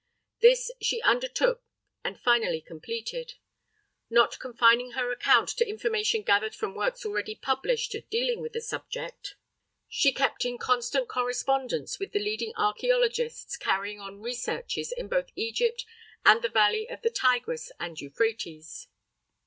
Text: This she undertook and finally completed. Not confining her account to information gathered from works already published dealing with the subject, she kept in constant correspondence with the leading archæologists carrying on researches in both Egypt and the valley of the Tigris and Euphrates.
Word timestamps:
This 0.39 0.71
she 0.81 0.99
undertook 1.03 1.61
and 2.03 2.19
finally 2.19 2.59
completed. 2.59 3.35
Not 4.09 4.39
confining 4.39 4.93
her 4.93 5.11
account 5.11 5.49
to 5.49 5.69
information 5.69 6.23
gathered 6.23 6.55
from 6.55 6.73
works 6.73 7.05
already 7.05 7.35
published 7.35 7.95
dealing 8.09 8.41
with 8.41 8.53
the 8.53 8.61
subject, 8.61 9.35
she 9.87 10.11
kept 10.11 10.43
in 10.43 10.57
constant 10.57 11.07
correspondence 11.07 11.99
with 11.99 12.13
the 12.13 12.19
leading 12.19 12.51
archæologists 12.53 13.59
carrying 13.59 13.99
on 13.99 14.21
researches 14.21 14.91
in 14.91 15.07
both 15.07 15.29
Egypt 15.35 15.85
and 16.25 16.41
the 16.41 16.49
valley 16.49 16.89
of 16.89 17.03
the 17.03 17.11
Tigris 17.11 17.71
and 17.79 18.01
Euphrates. 18.01 18.87